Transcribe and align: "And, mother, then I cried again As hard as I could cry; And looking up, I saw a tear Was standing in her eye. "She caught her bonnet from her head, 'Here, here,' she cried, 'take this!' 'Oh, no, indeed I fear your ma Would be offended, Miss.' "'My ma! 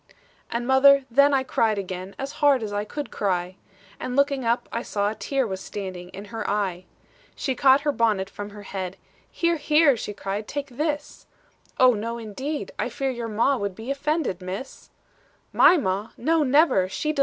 "And, 0.49 0.65
mother, 0.65 1.05
then 1.11 1.31
I 1.31 1.43
cried 1.43 1.77
again 1.77 2.15
As 2.17 2.31
hard 2.41 2.63
as 2.63 2.73
I 2.73 2.83
could 2.85 3.11
cry; 3.11 3.57
And 3.99 4.15
looking 4.15 4.43
up, 4.43 4.67
I 4.71 4.81
saw 4.81 5.11
a 5.11 5.13
tear 5.13 5.45
Was 5.45 5.61
standing 5.61 6.09
in 6.09 6.25
her 6.33 6.49
eye. 6.49 6.85
"She 7.35 7.53
caught 7.53 7.81
her 7.81 7.91
bonnet 7.91 8.27
from 8.27 8.49
her 8.49 8.63
head, 8.63 8.97
'Here, 9.29 9.57
here,' 9.57 9.95
she 9.95 10.13
cried, 10.15 10.47
'take 10.47 10.69
this!' 10.77 11.27
'Oh, 11.79 11.93
no, 11.93 12.17
indeed 12.17 12.71
I 12.79 12.89
fear 12.89 13.11
your 13.11 13.27
ma 13.27 13.57
Would 13.57 13.75
be 13.75 13.91
offended, 13.91 14.41
Miss.' 14.41 14.89
"'My 15.53 15.77
ma! 15.77 16.07